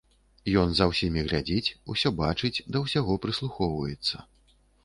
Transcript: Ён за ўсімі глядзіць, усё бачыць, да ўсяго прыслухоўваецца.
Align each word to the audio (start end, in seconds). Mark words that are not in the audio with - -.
Ён 0.61 0.71
за 0.77 0.87
ўсімі 0.91 1.25
глядзіць, 1.27 1.73
усё 1.95 2.13
бачыць, 2.21 2.63
да 2.77 2.83
ўсяго 2.87 3.21
прыслухоўваецца. 3.27 4.27